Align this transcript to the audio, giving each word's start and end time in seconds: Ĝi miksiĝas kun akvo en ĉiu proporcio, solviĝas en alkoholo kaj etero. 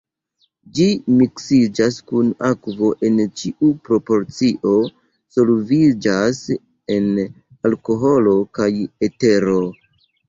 Ĝi 0.77 0.85
miksiĝas 1.17 1.97
kun 2.11 2.31
akvo 2.47 2.89
en 3.09 3.19
ĉiu 3.41 3.69
proporcio, 3.89 4.73
solviĝas 5.37 6.41
en 6.97 7.07
alkoholo 7.71 8.35
kaj 8.61 8.71
etero. 9.11 9.59